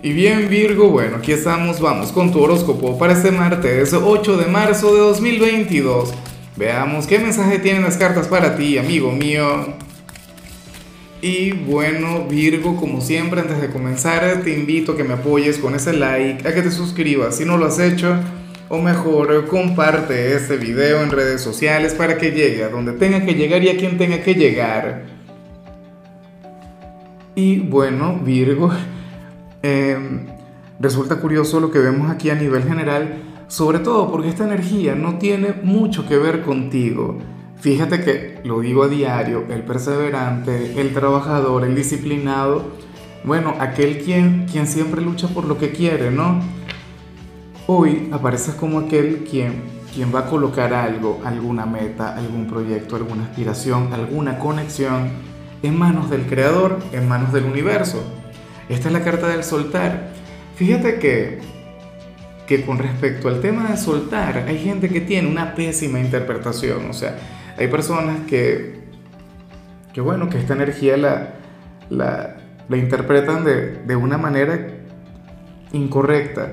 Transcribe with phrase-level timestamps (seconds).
[0.00, 4.46] Y bien Virgo, bueno, aquí estamos, vamos con tu horóscopo para este martes 8 de
[4.46, 6.14] marzo de 2022.
[6.56, 9.74] Veamos qué mensaje tienen las cartas para ti, amigo mío.
[11.20, 15.74] Y bueno, Virgo, como siempre, antes de comenzar, te invito a que me apoyes con
[15.74, 18.20] ese like, a que te suscribas si no lo has hecho,
[18.68, 23.34] o mejor, comparte este video en redes sociales para que llegue a donde tenga que
[23.34, 25.06] llegar y a quien tenga que llegar.
[27.34, 28.70] Y bueno, Virgo,
[29.62, 30.26] Em,
[30.78, 35.18] resulta curioso lo que vemos aquí a nivel general, sobre todo porque esta energía no
[35.18, 37.18] tiene mucho que ver contigo.
[37.56, 42.66] Fíjate que lo digo a diario, el perseverante, el trabajador, el disciplinado,
[43.24, 46.40] bueno, aquel quien, quien siempre lucha por lo que quiere, ¿no?
[47.66, 53.24] Hoy apareces como aquel quien, quien va a colocar algo, alguna meta, algún proyecto, alguna
[53.24, 55.10] aspiración, alguna conexión
[55.62, 58.02] en manos del Creador, en manos del universo.
[58.68, 60.08] Esta es la carta del soltar.
[60.56, 61.40] Fíjate que,
[62.46, 66.90] que con respecto al tema de soltar, hay gente que tiene una pésima interpretación.
[66.90, 67.16] O sea,
[67.56, 68.80] hay personas que,
[69.92, 71.34] que bueno, que esta energía la,
[71.90, 72.36] la,
[72.68, 74.68] la interpretan de, de una manera
[75.72, 76.52] incorrecta.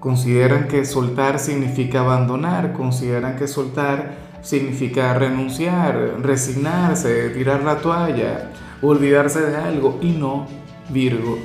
[0.00, 8.50] Consideran que soltar significa abandonar, consideran que soltar significa renunciar, resignarse, tirar la toalla,
[8.82, 10.48] olvidarse de algo y no,
[10.90, 11.38] Virgo,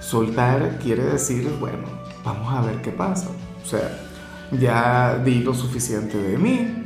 [0.00, 1.84] soltar quiere decir, bueno,
[2.24, 3.28] vamos a ver qué pasa.
[3.62, 4.00] O sea,
[4.52, 6.84] ya di lo suficiente de mí,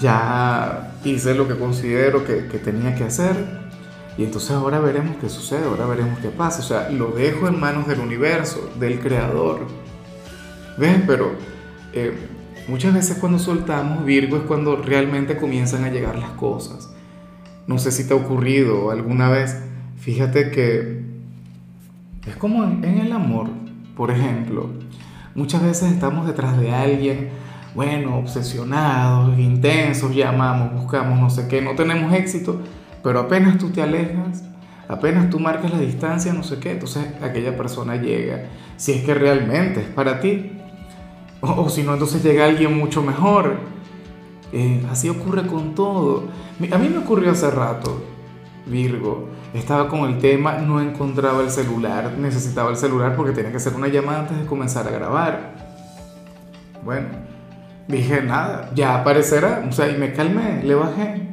[0.00, 3.36] ya hice lo que considero que, tenía que hacer,
[4.18, 6.60] y entonces ahora veremos qué sucede, ahora veremos qué pasa.
[6.60, 9.66] O sea, lo dejo en manos del universo, del creador.
[10.78, 11.02] ¿Ves?
[11.06, 11.32] Pero
[11.92, 12.14] eh,
[12.66, 16.90] muchas veces cuando soltamos Virgo es cuando realmente comienzan a llegar las cosas.
[17.66, 19.56] No sé si te ha ocurrido alguna vez.
[19.98, 20.95] Fíjate que
[22.26, 23.48] es como en, el amor,
[23.96, 24.70] por ejemplo.
[25.34, 27.30] Muchas veces estamos detrás de alguien,
[27.74, 32.60] bueno, obsesionados, intensos, llamamos, buscamos, no sé qué, no tenemos éxito,
[33.02, 34.44] pero apenas tú te alejas,
[34.88, 39.14] apenas tú marcas la distancia, no sé qué, entonces aquella persona llega, si es que
[39.14, 40.52] realmente es para ti,
[41.40, 43.58] o, si no, entonces llega alguien mucho mejor.
[44.52, 46.24] Eh, así ocurre con todo.
[46.72, 48.02] A mí me ocurrió hace rato,
[48.66, 53.56] Virgo, estaba con el tema, no encontraba el celular, necesitaba el celular porque tenía que
[53.56, 55.54] hacer una llamada antes de comenzar a grabar.
[56.84, 57.08] Bueno,
[57.88, 61.28] dije nada, ya aparecerá, o sea, y me calmé, le bajé.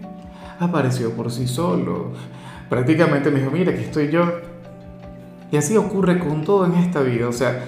[0.59, 2.12] Apareció por sí solo.
[2.69, 4.25] Prácticamente me dijo, mira, aquí estoy yo.
[5.51, 7.66] Y así ocurre con todo en esta vida, o sea,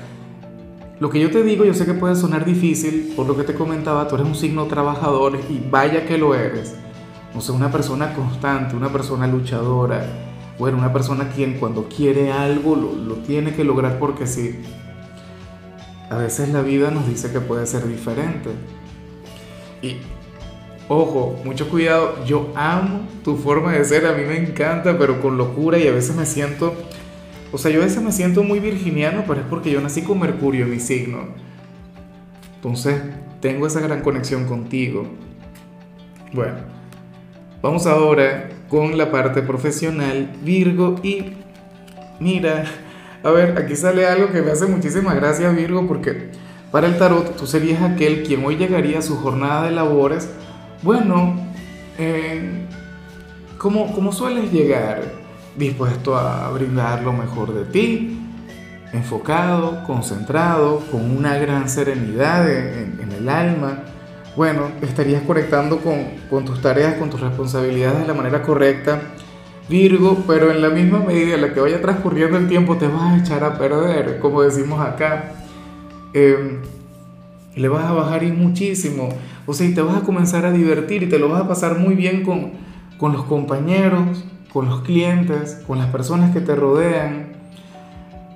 [0.99, 3.53] lo que yo te digo, yo sé que puede sonar difícil, por lo que te
[3.53, 6.73] comentaba, tú eres un signo trabajador y vaya que lo eres.
[7.35, 10.05] O sea, una persona constante, una persona luchadora,
[10.57, 14.59] bueno, una persona quien cuando quiere algo lo, tiene que lograr porque sí.
[16.09, 18.51] A veces la vida nos dice que puede ser diferente.
[19.81, 19.97] Y
[20.87, 25.37] ojo, mucho cuidado, yo amo tu forma de ser, a mí me encanta, pero con
[25.37, 26.73] locura y a veces me siento,
[27.51, 30.19] o sea, yo a veces me siento muy virginiano, pero es porque yo nací con
[30.19, 31.19] Mercurio en mi signo.
[32.55, 33.01] Entonces,
[33.41, 35.05] tengo esa gran conexión contigo.
[36.33, 36.55] Bueno,
[37.61, 41.33] vamos ahora con la parte profesional, Virgo, y
[42.19, 42.65] mira,
[43.23, 46.29] a ver, aquí sale algo que me hace muchísima gracia, Virgo, porque
[46.71, 50.29] para el tarot tú serías aquel quien hoy llegaría a su jornada de labores,
[50.81, 51.35] bueno,
[51.97, 52.65] eh,
[53.57, 55.03] como, sueles llegar,
[55.57, 58.19] dispuesto a brindar lo mejor de ti,
[58.93, 63.83] enfocado, concentrado, con una gran serenidad en el alma,
[64.35, 69.01] bueno, estarías conectando con, tus tareas, con tus responsabilidades de la manera correcta,
[69.67, 73.13] Virgo, pero en la misma medida en la que vaya transcurriendo el tiempo te vas
[73.13, 75.31] a echar a perder, como decimos acá.
[76.13, 76.59] Em,
[77.55, 79.09] le vas a bajar y muchísimo.
[79.45, 81.79] O sea, y te vas a comenzar a divertir y te lo vas a pasar
[81.79, 82.51] muy bien con,
[82.97, 87.33] con los compañeros, con los clientes, con las personas que te rodean.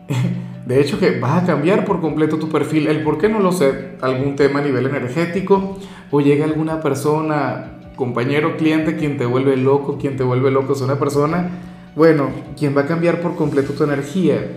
[0.65, 2.87] De hecho, que vas a cambiar por completo tu perfil.
[2.87, 3.93] El por qué no lo sé.
[4.01, 5.79] Algún tema a nivel energético.
[6.11, 9.97] O llega alguna persona, compañero, cliente, quien te vuelve loco.
[9.97, 11.49] Quien te vuelve loco es una persona,
[11.95, 14.47] bueno, quien va a cambiar por completo tu energía.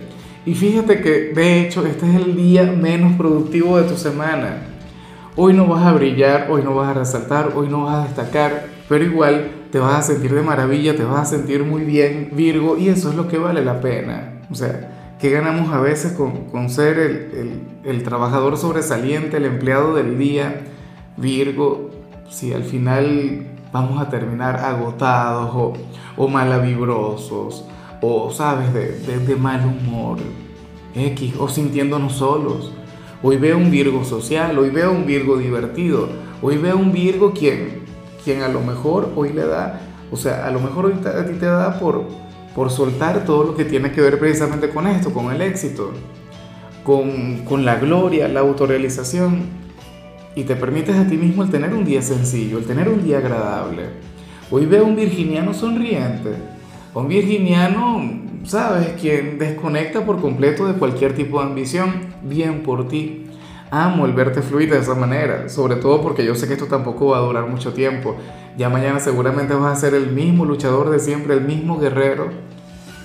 [0.45, 4.67] Y fíjate que, de hecho, este es el día menos productivo de tu semana.
[5.35, 8.67] Hoy no vas a brillar, hoy no vas a resaltar, hoy no vas a destacar,
[8.87, 12.77] pero igual te vas a sentir de maravilla, te vas a sentir muy bien, Virgo,
[12.77, 14.41] y eso es lo que vale la pena.
[14.51, 16.97] O sea, ¿Qué ganamos a veces con, ser
[17.83, 20.65] el, trabajador sobresaliente, el empleado del día,
[21.17, 21.91] Virgo,
[22.29, 25.73] si al final vamos a terminar agotados o,
[26.17, 27.65] o malavibrosos
[28.01, 30.17] o, sabes, de, mal humor?
[30.95, 32.71] X, o sintiéndonos solos.
[33.21, 36.09] Hoy veo un Virgo social, hoy veo un Virgo divertido,
[36.41, 37.83] hoy veo un Virgo quien,
[38.23, 39.79] quien a lo mejor hoy le da,
[40.11, 42.03] o sea, a lo mejor hoy a ti te da por,
[42.55, 45.91] por soltar todo lo que tiene que ver precisamente con esto, con el éxito,
[46.83, 49.63] con, con la gloria, la autorrealización
[50.35, 53.19] y te permites a ti mismo el tener un día sencillo, el tener un día
[53.19, 53.83] agradable.
[54.51, 56.31] Hoy veo un virginiano sonriente,
[56.93, 61.91] un virginiano, sabes, quien desconecta por completo de cualquier tipo de ambición,
[62.23, 63.22] bien por ti.
[63.75, 67.07] Amo el verte fluir de esa manera, sobre todo porque yo sé que esto tampoco
[67.07, 68.15] va a durar mucho tiempo.
[68.55, 72.29] Ya mañana seguramente vas a ser el mismo luchador de siempre, el mismo guerrero,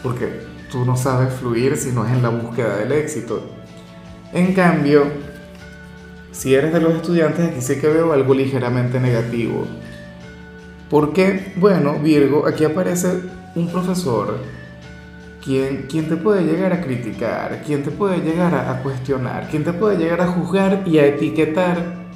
[0.03, 0.29] porque
[0.71, 3.41] tú no sabes fluir si no es en la búsqueda del éxito.
[4.35, 5.05] En cambio,
[6.33, 9.65] si eres de los estudiantes, aquí sí que veo algo ligeramente negativo.
[10.91, 11.55] ¿Por qué?
[11.57, 13.23] Bueno, Virgo, aquí aparece
[13.55, 14.37] un profesor
[15.49, 19.65] quien, quien te puede llegar a criticar, quien te puede llegar a, a cuestionar, quien
[19.65, 22.07] te puede llegar a juzgar y a etiquetar.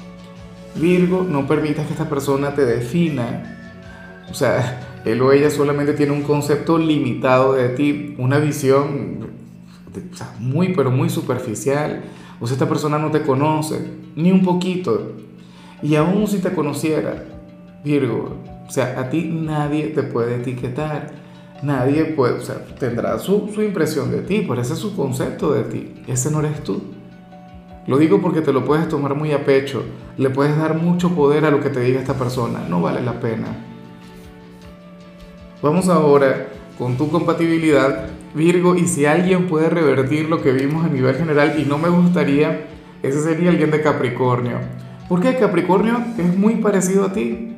[0.75, 3.57] Virgo, no permitas que esta persona te defina.
[4.29, 9.29] O sea, él o ella solamente tiene un concepto limitado de ti, una visión
[10.37, 12.03] muy, pero muy superficial.
[12.39, 13.79] O si esta persona no te conoce,
[14.15, 15.13] ni un poquito,
[15.81, 17.23] y aún si te conociera,
[17.83, 18.37] Virgo,
[18.67, 21.22] o sea, a ti nadie te puede etiquetar,
[21.63, 25.53] nadie puede, o sea, tendrá su, su impresión de ti, pero ese es su concepto
[25.53, 26.81] de ti, ese no eres tú.
[27.87, 29.83] Lo digo porque te lo puedes tomar muy a pecho,
[30.17, 33.19] le puedes dar mucho poder a lo que te diga esta persona, no vale la
[33.19, 33.47] pena.
[35.61, 40.89] Vamos ahora con tu compatibilidad Virgo, y si alguien puede revertir lo que vimos a
[40.89, 42.65] nivel general, y no me gustaría,
[43.03, 44.57] ese sería alguien de Capricornio.
[45.07, 47.52] Porque Capricornio es muy parecido a ti.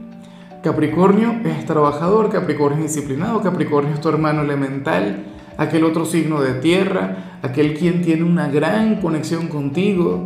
[0.66, 5.24] Capricornio es trabajador, Capricornio es disciplinado, Capricornio es tu hermano elemental,
[5.58, 10.26] aquel otro signo de tierra, aquel quien tiene una gran conexión contigo.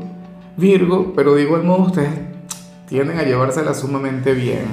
[0.56, 2.12] Virgo, pero de igual modo ustedes
[2.88, 4.64] tienden a llevársela sumamente bien.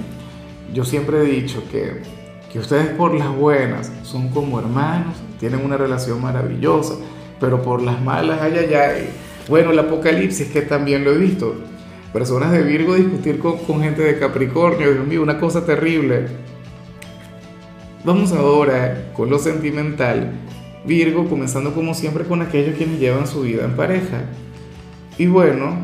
[0.72, 2.00] Yo siempre he dicho que,
[2.52, 6.94] que ustedes por las buenas son como hermanos, tienen una relación maravillosa,
[7.40, 9.08] pero por las malas, ay, ay, ay.
[9.48, 11.56] Bueno, el apocalipsis que también lo he visto.
[12.16, 16.28] Personas de Virgo discutir con, con gente de Capricornio, Dios mío, una cosa terrible.
[18.06, 20.32] Vamos ahora con lo sentimental.
[20.86, 24.22] Virgo, comenzando como siempre con aquellos quienes llevan su vida en pareja.
[25.18, 25.76] Y bueno,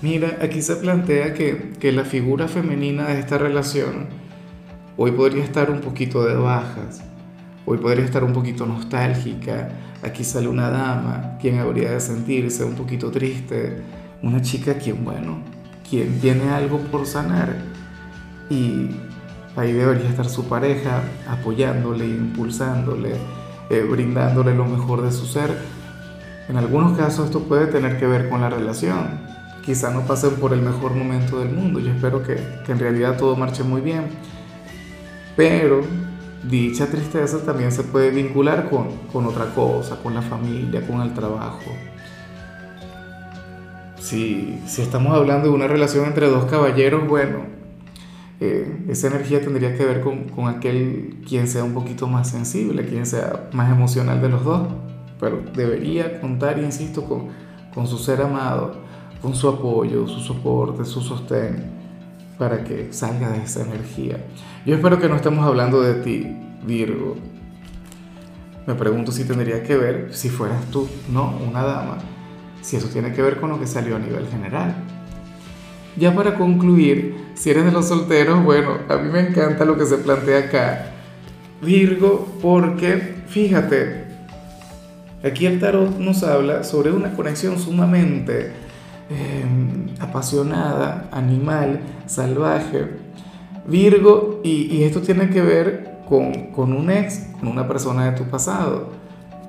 [0.00, 4.06] mira, aquí se plantea que, que la figura femenina de esta relación
[4.96, 7.02] hoy podría estar un poquito de bajas
[7.66, 9.68] Hoy podría estar un poquito nostálgica.
[10.02, 13.82] Aquí sale una dama, quien habría de sentirse un poquito triste.
[14.22, 15.38] Una chica quien, bueno,
[15.88, 17.56] quien tiene algo por sanar.
[18.48, 18.90] Y
[19.56, 23.14] ahí debería estar su pareja apoyándole, impulsándole,
[23.70, 25.56] eh, brindándole lo mejor de su ser.
[26.48, 29.20] En algunos casos esto puede tener que ver con la relación.
[29.64, 31.78] Quizá no pasen por el mejor momento del mundo.
[31.80, 32.36] Yo espero que,
[32.66, 34.06] que en realidad todo marche muy bien.
[35.36, 35.82] Pero
[36.48, 41.70] dicha tristeza también se puede vincular con, otra cosa, con la familia, con el trabajo.
[44.10, 47.44] Si, estamos hablando de una relación entre dos caballeros, bueno,
[48.40, 53.06] eh, esa energía tendría que ver con, aquel quien sea un poquito más sensible, quien
[53.06, 54.66] sea más emocional de los dos,
[55.20, 57.28] pero debería contar, insisto, con,
[57.72, 58.78] con su ser amado,
[59.22, 61.70] con su apoyo, su soporte, su sostén
[62.36, 64.26] para que salga de esa energía.
[64.66, 66.36] Yo espero que no estemos hablando de ti,
[66.66, 67.14] Virgo.
[68.66, 71.98] Me pregunto si tendría que ver, si fueras tú, no una dama,
[72.60, 74.74] si eso tiene que ver con lo que salió a nivel general.
[75.96, 79.86] Ya para concluir, si eres de los solteros, bueno, a mí me encanta lo que
[79.86, 80.92] se plantea acá,
[81.62, 84.06] Virgo, porque fíjate,
[85.22, 88.52] aquí el tarot nos habla sobre una conexión sumamente
[89.10, 92.90] Em, apasionada, animal, salvaje.
[93.66, 98.92] Virgo, y, esto tiene que ver con, un ex, con una persona de tu pasado.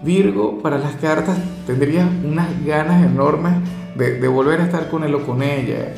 [0.04, 3.54] Virgo, para las cartas tendrías unas ganas enormes
[3.96, 5.94] de, volver a estar con él o con ella,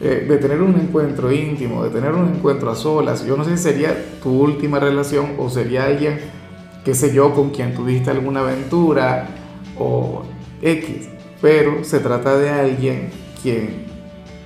[0.00, 3.24] eh, de tener un encuentro íntimo, de tener un encuentro a solas.
[3.24, 6.18] Yo no sé si sería tu última relación o sería alguien,
[6.84, 9.28] qué sé yo, con quien tuviste alguna aventura
[9.78, 10.22] o
[10.60, 11.08] X
[11.42, 13.10] pero se trata de alguien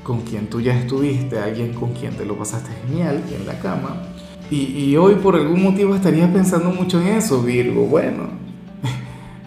[0.03, 4.03] con quien tú ya estuviste, alguien con quien te lo pasaste genial en la cama.
[4.51, 7.83] Y, hoy por algún motivo estarías pensando mucho en eso, Virgo.
[7.83, 8.29] Bueno,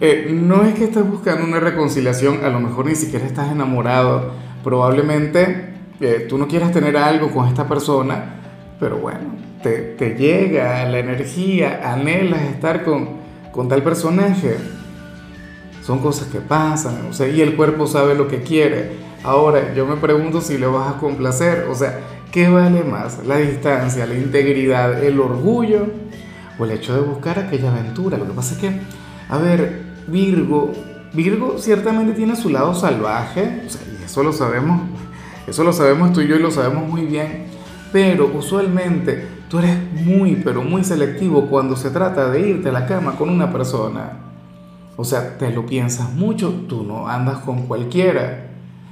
[0.00, 4.32] eh, no es que estés buscando una reconciliación, a lo mejor ni siquiera estás enamorado,
[4.64, 8.36] probablemente eh, tú no quieras tener algo con esta persona,
[8.78, 13.20] pero bueno, te, llega la energía, anhelas estar con,
[13.52, 14.56] con tal personaje
[15.90, 18.92] son cosas que pasan, o sea, y el cuerpo sabe lo que quiere.
[19.24, 21.98] Ahora, yo me pregunto si le vas a complacer, o sea,
[22.30, 23.26] ¿qué vale más?
[23.26, 25.86] ¿La distancia, la integridad, el orgullo
[26.58, 28.18] o el hecho de buscar aquella aventura?
[28.18, 28.80] Lo que pasa es que,
[29.28, 30.72] a ver, Virgo,
[31.12, 34.82] Virgo ciertamente tiene su lado salvaje, o y eso lo sabemos,
[35.46, 37.46] eso lo sabemos tú y yo y lo sabemos muy bien,
[37.92, 42.86] pero usualmente tú eres muy, pero muy selectivo cuando se trata de irte a la
[42.86, 44.12] cama con una persona.
[44.96, 48.48] O sea, te lo piensas mucho, tú no andas con cualquiera.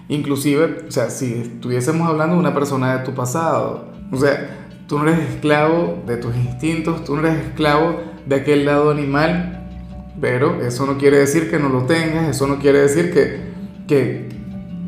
[0.09, 4.57] Inclusive, o sea, si estuviésemos hablando de una persona de tu pasado, o sea,
[4.89, 9.58] tú no eres esclavo de tus instintos, tú no eres esclavo de aquel lado animal
[10.21, 13.41] pero eso no quiere decir que no lo tengas, eso no quiere decir que,
[13.87, 14.29] que,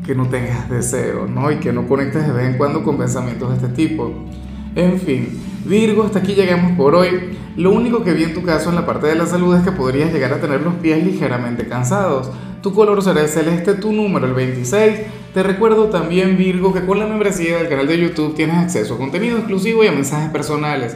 [0.05, 1.51] que no tengas deseo, ¿no?
[1.51, 4.11] Y que no conectes de vez en cuando con pensamientos de este tipo.
[4.75, 7.37] En fin, Virgo, hasta aquí llegamos por hoy.
[7.55, 9.71] Lo único que vi en tu caso en la parte de la salud es que
[9.71, 12.31] podrías llegar a tener los pies ligeramente cansados.
[12.61, 14.99] Tu color será el celeste, tu número el 26.
[15.33, 18.97] Te recuerdo también, Virgo, que con la membresía del canal de YouTube tienes acceso a
[18.97, 20.95] contenido exclusivo y a mensajes personales